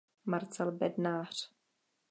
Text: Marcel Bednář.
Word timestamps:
Marcel 0.25 0.71
Bednář. 0.71 1.51